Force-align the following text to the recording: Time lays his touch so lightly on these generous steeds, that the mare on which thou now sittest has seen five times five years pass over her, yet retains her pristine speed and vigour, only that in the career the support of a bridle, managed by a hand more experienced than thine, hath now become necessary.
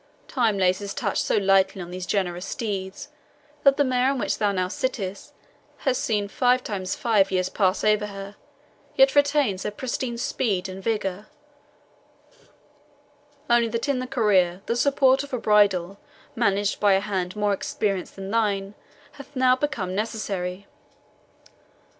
Time 0.27 0.57
lays 0.57 0.79
his 0.79 0.95
touch 0.95 1.21
so 1.21 1.37
lightly 1.37 1.79
on 1.79 1.91
these 1.91 2.07
generous 2.07 2.47
steeds, 2.47 3.09
that 3.61 3.77
the 3.77 3.83
mare 3.83 4.09
on 4.09 4.17
which 4.17 4.39
thou 4.39 4.51
now 4.51 4.67
sittest 4.67 5.31
has 5.77 5.95
seen 5.95 6.27
five 6.27 6.63
times 6.63 6.95
five 6.95 7.29
years 7.29 7.49
pass 7.49 7.83
over 7.83 8.07
her, 8.07 8.35
yet 8.95 9.13
retains 9.13 9.61
her 9.61 9.69
pristine 9.69 10.17
speed 10.17 10.67
and 10.67 10.83
vigour, 10.83 11.27
only 13.47 13.67
that 13.67 13.87
in 13.87 13.99
the 13.99 14.07
career 14.07 14.63
the 14.65 14.75
support 14.75 15.21
of 15.21 15.33
a 15.33 15.37
bridle, 15.39 15.99
managed 16.35 16.79
by 16.79 16.93
a 16.93 16.99
hand 16.99 17.35
more 17.35 17.53
experienced 17.53 18.15
than 18.15 18.31
thine, 18.31 18.73
hath 19.11 19.35
now 19.35 19.55
become 19.55 19.93
necessary. 19.93 20.65